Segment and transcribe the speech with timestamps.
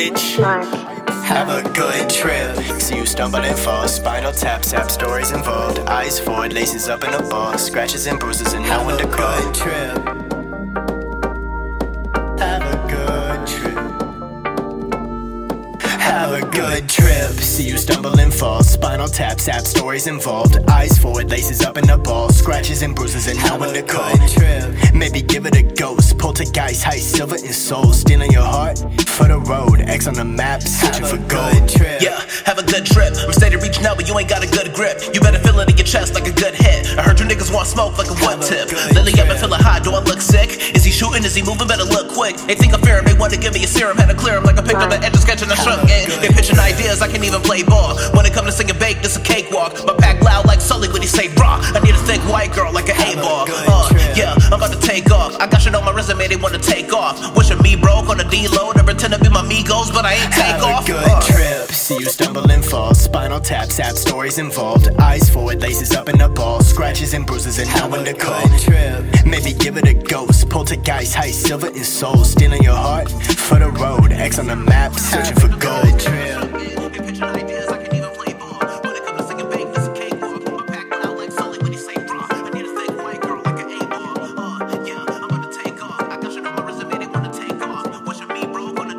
[0.00, 0.36] bitch.
[1.24, 2.56] Have a good trip.
[2.80, 3.86] See you stumble and fall.
[3.86, 5.78] Spinal tap, tap stories involved.
[5.80, 7.58] Eyes forward, laces up in a ball.
[7.58, 9.40] Scratches and bruises, and no one to call.
[9.42, 9.98] Good trip.
[12.40, 13.76] Have a good trip.
[15.82, 17.30] Have a good trip.
[17.32, 18.62] See you stumble and fall.
[18.62, 20.58] Spinal tap, sap stories involved.
[20.70, 22.30] Eyes forward, laces up in a ball.
[22.30, 24.16] Scratches and bruises, and no one to call.
[24.94, 26.18] Maybe give it a ghost.
[26.18, 27.92] Poltergeist, high silver and soul.
[27.92, 28.99] Stealing your heart for the road.
[29.90, 31.66] X on the map, searching for gold.
[31.98, 33.10] Yeah, have a good trip.
[33.18, 35.02] I'm steady reaching out, but you ain't got a good grip.
[35.12, 36.94] You better feel it in your chest like a good hit.
[36.96, 38.70] I heard you niggas want smoke like a one tip.
[38.94, 40.62] Lately I've been feeling hot, do I look sick?
[40.78, 41.26] Is he shooting?
[41.26, 41.66] Is he moving?
[41.66, 42.38] Better look quick.
[42.46, 43.98] They think I'm fair, they want to give me a serum.
[43.98, 45.90] Had to clear him like I picked up an edge of sketch and I shrunk
[45.90, 46.06] in.
[46.22, 47.98] They pitching ideas, I can't even play ball.
[48.14, 49.74] When it comes to singing bake, this a cakewalk.
[49.84, 51.58] My pack loud like Sully when he say raw.
[51.58, 53.50] I need a thick white girl like a A ball.
[53.50, 55.34] Uh, yeah, I'm about to take off.
[55.42, 55.59] I got
[59.10, 60.84] D-load and pretend to be my Migos, but I ain't take Have off.
[60.88, 61.20] a good Uh.
[61.20, 61.72] trip.
[61.72, 62.94] See you stumble and fall.
[62.94, 64.88] Spinal tap, sap stories involved.
[65.00, 66.60] Eyes forward, laces up in a ball.
[66.62, 68.42] Scratches and bruises, and no one to call.
[68.58, 69.04] Trip.
[69.24, 70.48] Maybe give it a ghost.
[70.48, 72.24] Poltergeist, high silver and soul.
[72.24, 74.12] Stealing your heart for the road.
[74.12, 75.49] X on the map, searching for gold.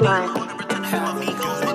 [0.01, 1.67] Bye.